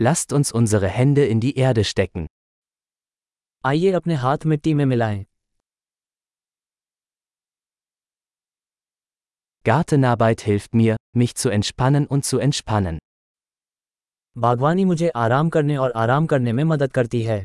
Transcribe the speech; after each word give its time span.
Lasst 0.00 0.32
uns 0.32 0.52
unsere 0.52 0.86
Hände 0.86 1.24
in 1.26 1.40
die 1.40 1.56
Erde 1.56 1.82
stecken. 1.84 2.26
आइए 3.66 3.92
अपने 3.92 4.14
हाथ 4.14 4.46
मिट्टी 4.46 4.74
में 4.74 4.84
मिलाएं 4.86 5.24
Gartenarbeit 9.64 10.40
hilft 10.40 10.74
mir, 10.74 10.96
mich 11.16 11.34
zu 11.34 11.50
entspannen 11.50 12.06
und 12.06 12.24
zu 12.24 12.38
entspannen. 12.38 12.98
बागवानी 14.38 14.84
मुझे 14.84 15.08
आराम 15.08 15.48
करने 15.50 15.76
और 15.76 15.92
आराम 15.96 16.26
करने 16.26 16.52
में 16.52 16.64
मदद 16.64 16.92
करती 16.92 17.22
है 17.22 17.44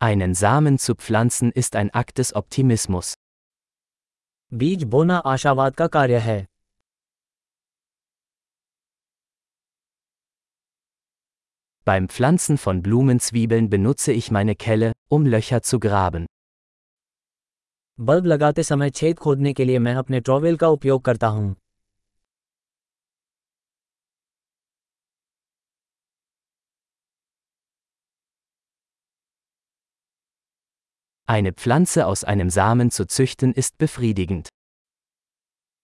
Einen 0.00 0.34
Samen 0.34 0.78
zu 0.78 0.94
pflanzen 0.96 1.52
ist 1.52 1.76
ein 1.76 1.90
Akt 1.90 2.18
des 2.18 2.34
Optimismus. 2.34 3.14
बीज 4.52 4.82
बोना 4.84 5.16
आशावाद 5.26 5.74
का 5.74 5.86
कार्य 5.86 6.18
है 6.18 6.44
Beim 11.86 12.06
Pflanzen 12.08 12.56
von 12.56 12.82
Blumenzwiebeln 12.82 13.68
benutze 13.68 14.12
ich 14.12 14.30
meine 14.30 14.54
Kelle, 14.56 14.92
um 15.10 15.26
Löcher 15.26 15.60
zu 15.62 15.80
graben. 15.80 16.26
Bulb 17.98 18.26
लगाते 18.26 18.62
समय 18.62 18.90
छेद 18.90 19.18
खोदने 19.18 19.52
के 19.52 19.64
लिए 19.64 19.78
मैं 19.78 19.94
अपने 19.94 20.20
ट्रॉवेल 20.20 20.56
का 20.56 20.68
उपयोग 20.68 21.02
करता 21.02 21.26
हूँ 21.26 21.54
Eine 31.25 31.53
Pflanze 31.53 32.07
aus 32.07 32.23
einem 32.23 32.49
Samen 32.49 32.89
zu 32.89 33.05
züchten 33.05 33.53
ist 33.53 33.77
befriedigend. 33.77 34.47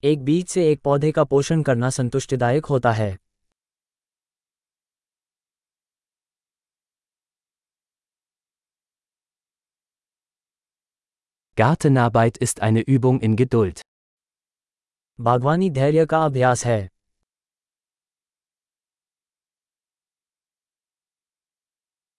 एक 0.03 0.23
बीज 0.25 0.47
से 0.49 0.67
एक 0.71 0.81
पौधे 0.83 1.11
का 1.11 1.23
पोषण 1.23 1.61
करना 1.63 1.89
संतुष्टिदायक 1.89 2.65
होता 2.65 2.91
है 2.91 3.17
Gartenarbeit 11.57 12.37
ist 12.37 12.59
eine 12.61 12.81
Übung 12.95 13.21
in 13.21 13.35
Geduld. 13.35 13.81
बागवानी 15.19 15.69
धैर्य 15.69 16.05
का 16.05 16.25
अभ्यास 16.25 16.65
है 16.65 16.89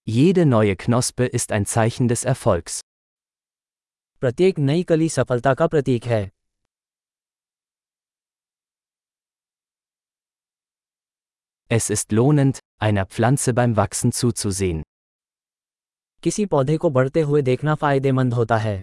Jede 0.08 0.46
neue 0.46 0.76
Knospe 0.76 1.26
ist 1.26 1.52
ein 1.52 1.66
Zeichen 1.66 2.08
des 2.08 2.24
Erfolgs. 2.24 2.80
प्रत्येक 4.21 4.59
नई 4.59 4.83
कली 4.83 5.07
सफलता 5.09 5.53
का 5.53 5.67
प्रतीक 5.67 6.05
है 6.05 6.21
Es 11.71 11.89
ist 11.89 12.11
lohnend, 12.11 12.59
einer 12.79 13.05
Pflanze 13.05 13.53
beim 13.59 13.73
Wachsen 13.75 14.11
zuzusehen. 14.11 14.83
किसी 16.23 16.45
पौधे 16.45 16.77
को 16.77 16.89
बढ़ते 16.89 17.21
हुए 17.21 17.41
देखना 17.41 17.75
फ़ायदेमंद 17.75 18.33
होता 18.33 18.57
है 18.57 18.75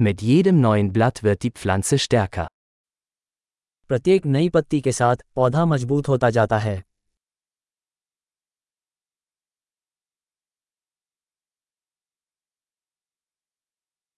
Mit 0.00 0.22
jedem 0.22 0.60
neuen 0.60 0.92
Blatt 0.92 1.22
wird 1.22 1.42
die 1.42 1.52
Pflanze 1.52 2.02
stärker. 2.06 2.46
प्रत्येक 3.88 4.26
नई 4.26 4.48
पत्ती 4.48 4.80
के 4.80 4.92
साथ 4.92 5.16
पौधा 5.34 5.64
मज़बूत 5.64 6.08
होता 6.08 6.30
जाता 6.30 6.58
है 6.58 6.89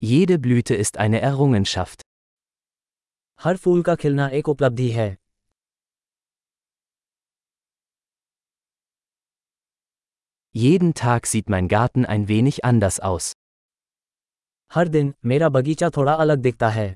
Jede 0.02 0.38
Blüte 0.38 0.76
ist 0.76 0.98
eine 0.98 1.22
Errungenschaft. 1.22 2.02
हर 3.40 3.58
फूल 3.58 3.82
का 3.84 3.96
खिलना 3.96 4.28
एक 4.40 4.50
उपलब्धि 4.50 4.90
है 4.92 5.08
Jeden 10.56 10.94
Tag 10.94 11.28
sieht 11.28 11.50
mein 11.50 11.68
Garten 11.68 12.06
ein 12.06 12.28
wenig 12.28 12.64
anders 12.66 13.00
aus. 13.10 13.34
हर 14.72 14.88
दिन 14.88 15.14
मेरा 15.26 15.50
बगीचा 15.50 15.90
थोड़ा 15.98 16.14
अलग 16.14 16.40
दिखता 16.40 16.70
है 16.70 16.88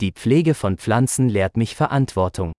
Die 0.00 0.12
Pflege 0.12 0.54
von 0.54 0.76
Pflanzen 0.78 1.28
lehrt 1.28 1.56
mich 1.62 1.74
Verantwortung. 1.80 2.52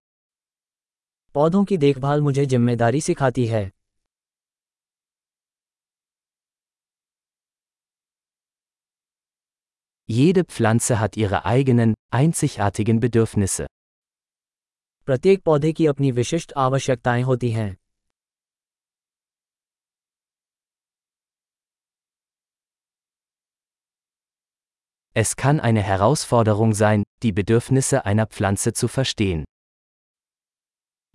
पौधों 1.34 1.64
की 1.66 1.78
देखभाल 1.78 2.22
मुझे 2.22 2.46
जिम्मेदारी 2.46 3.02
सिखाती 3.02 3.46
है 3.48 3.64
Jede 10.08 10.44
Pflanze 10.44 11.00
hat 11.00 11.16
ihre 11.18 11.46
eigenen, 11.46 11.94
einzigartigen 12.12 13.00
Bedürfnisse. 13.00 13.66
प्रत्येक 15.06 15.42
पौधे 15.44 15.72
की 15.74 15.86
अपनी 15.86 16.12
विशिष्ट 16.12 16.54
आवश्यकताएं 16.58 17.24
होती 17.24 17.52
हैं 17.52 17.72
Es 25.16 25.36
kann 25.36 25.60
eine 25.60 25.82
Herausforderung 25.82 26.74
sein, 26.74 27.04
die 27.24 27.32
Bedürfnisse 27.32 28.06
einer 28.06 28.26
Pflanze 28.28 28.74
zu 28.74 28.88
verstehen. 28.88 29.44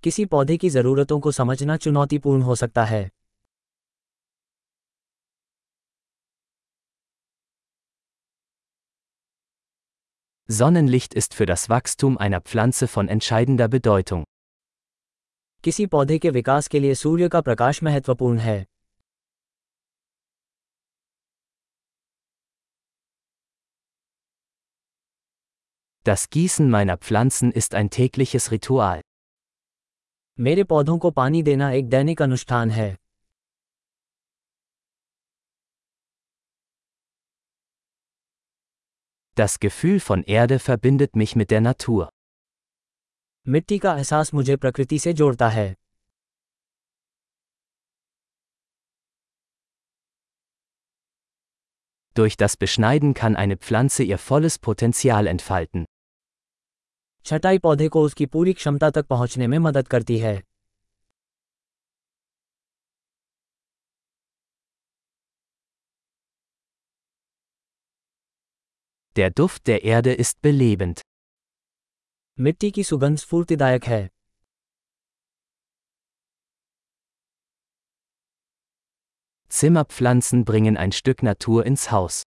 किसी 0.03 0.25
पौधे 0.25 0.57
की 0.57 0.69
ज़रूरतों 0.71 1.21
को 1.21 1.31
समझना 1.33 1.77
चुनौतीपूर्ण 1.77 2.43
हो 2.43 2.55
सकता 2.55 2.85
है 2.85 3.09
Sonnenlicht 10.53 11.15
ist 11.15 11.35
für 11.35 11.47
das 11.47 11.69
Wachstum 11.69 12.19
einer 12.19 12.41
Pflanze 12.41 12.89
von 12.89 13.09
entscheidender 13.09 13.69
Bedeutung. 13.69 14.25
किसी 15.65 15.87
पौधे 15.87 16.19
के 16.19 16.31
विकास 16.31 16.69
के 16.69 16.81
लिए 16.81 16.95
सूर्य 16.95 17.29
का 17.29 17.41
प्रकाश 17.41 17.83
महत्वपूर्ण 17.83 18.39
है 18.39 18.65
Das 26.07 26.31
Gießen 26.31 26.71
meiner 26.71 26.97
Pflanzen 26.97 27.53
ist 27.53 27.75
ein 27.75 27.91
tägliches 27.91 28.51
Ritual. 28.53 29.01
मेरे 30.41 30.65
पौधों 30.65 30.99
को 30.99 31.11
पानी 31.11 31.43
देना 31.43 31.71
एक 31.73 31.89
दैनिक 31.89 32.23
अनुष्ठान 32.23 32.71
है 32.71 32.97
Das 39.35 39.59
Gefühl 39.61 40.01
von 40.01 40.23
Erde 40.25 40.59
verbindet 40.59 41.15
mich 41.17 41.37
mit 41.37 41.51
der 41.51 41.61
Natur. 41.61 42.09
मिट्टी 43.47 43.79
का 43.79 43.95
एहसास 43.97 44.33
मुझे 44.35 44.57
प्रकृति 44.57 44.99
से 44.99 45.13
जोड़ता 45.13 45.49
है 45.49 45.75
Durch 52.17 52.37
das 52.37 52.57
Beschneiden 52.57 53.15
kann 53.15 53.37
eine 53.37 53.57
Pflanze 53.57 54.03
ihr 54.03 54.19
volles 54.19 54.59
Potenzial 54.59 55.27
entfalten. 55.27 55.85
छटाई 57.25 57.59
पौधे 57.59 57.89
को 57.89 58.03
उसकी 58.03 58.27
पूरी 58.27 58.53
क्षमता 58.53 58.91
तक 58.91 59.07
पहुंचने 59.07 59.47
में 59.47 59.59
मदद 59.59 59.89
करती 59.89 60.19
है 60.19 60.43
Der 69.17 69.31
Duft 69.31 69.67
der 69.67 69.85
Erde 69.85 70.13
ist 70.15 70.37
belebend. 70.47 71.01
मिट्टी 72.41 72.71
की 72.71 72.83
सुगंध 72.85 73.19
स्फूर्तिदायक 73.19 73.85
है 73.85 74.09
Zimmerpflanzen 79.51 80.45
bringen 80.45 80.77
ein 80.77 80.93
Stück 80.93 81.23
Natur 81.29 81.67
ins 81.67 81.91
Haus. 81.91 82.23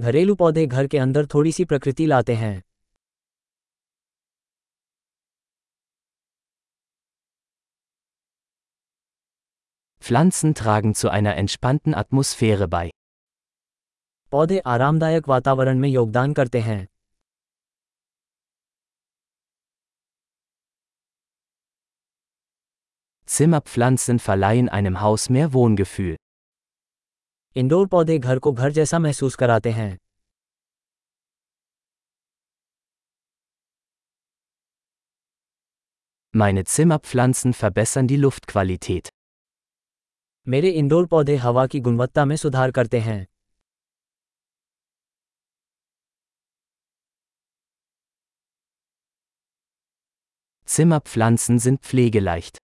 घरेलू 0.00 0.34
पौधे 0.34 0.66
घर 0.66 0.86
के 0.86 0.98
अंदर 0.98 1.26
थोड़ी 1.34 1.52
सी 1.52 1.64
प्रकृति 1.64 2.06
लाते 2.06 2.34
हैं 2.34 2.62
Pflanzen 10.06 10.54
tragen 10.54 10.94
zu 10.94 11.08
einer 11.08 11.36
entspannten 11.36 11.94
Atmosphäre 11.94 12.68
bei. 12.68 12.90
पौधे 14.31 14.59
आरामदायक 14.59 15.27
वातावरण 15.27 15.79
में 15.79 15.89
योगदान 15.89 16.33
करते 16.33 16.59
हैं 16.59 16.87
Zimmerpflanzen 23.29 24.19
verleihen 24.19 24.69
einem 24.69 24.97
Haus 25.01 25.29
mehr 25.31 25.47
Wohngefühl. 25.53 26.15
Indoor 27.55 27.87
पौधे 27.87 28.17
घर 28.19 28.39
को 28.39 28.51
घर 28.51 28.71
जैसा 28.71 28.99
महसूस 28.99 29.35
कराते 29.35 29.71
हैं 29.71 29.97
Meine 36.33 36.63
Zimmerpflanzen 36.63 37.55
verbessern 37.63 38.11
die 38.11 38.21
Luftqualität. 38.25 39.11
मेरे 40.47 40.69
इंडोर 40.69 41.07
पौधे 41.07 41.35
हवा 41.35 41.67
की 41.67 41.79
गुणवत्ता 41.79 42.25
में 42.25 42.35
सुधार 42.35 42.71
करते 42.71 42.99
हैं 42.99 43.25
Zimmerpflanzen 50.70 51.58
sind 51.58 51.80
pflegeleicht. 51.80 52.58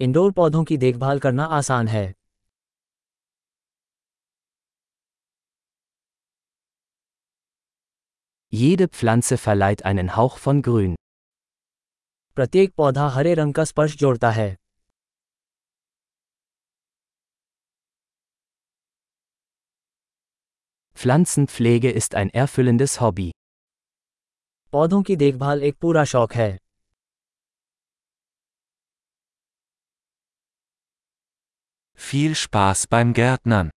इंडोर 0.00 0.32
पौधों 0.32 0.64
की 0.64 0.76
देखभाल 0.76 1.18
करना 1.18 1.44
आसान 1.58 1.88
है 1.88 2.04
Jede 8.52 8.86
Pflanze 8.88 9.38
verleiht 9.44 9.82
einen 9.82 10.10
Hauch 10.16 10.36
von 10.44 10.60
Grün. 10.68 10.94
प्रत्येक 12.34 12.74
पौधा 12.74 13.08
हरे 13.08 13.34
रंग 13.34 13.54
का 13.54 13.64
स्पर्श 13.64 13.96
जोड़ता 13.96 14.30
है 14.30 14.56
Pflanzenpflege 20.96 21.94
ist 22.02 22.14
ein 22.14 22.30
erfüllendes 22.44 22.98
Hobby. 23.00 23.30
पौधों 24.72 25.02
की 25.02 25.16
देखभाल 25.16 25.62
एक 25.62 25.78
पूरा 25.78 26.04
शौक 26.04 26.32
है 26.32 26.58
Viel 31.99 32.33
Spaß 32.33 32.87
beim 32.87 33.13
Gärtnern. 33.13 33.69